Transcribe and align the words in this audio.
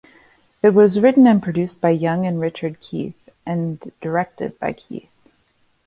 It 0.63 0.73
was 0.73 0.99
written 0.99 1.27
and 1.27 1.43
produced 1.43 1.79
by 1.79 1.91
Young 1.91 2.25
and 2.25 2.41
Richard 2.41 2.79
Keith 2.81 3.29
and 3.45 3.79
directed 4.01 4.57
by 4.59 4.73
Keith. 4.73 5.11